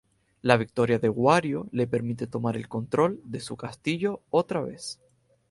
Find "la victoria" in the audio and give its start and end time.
0.41-0.97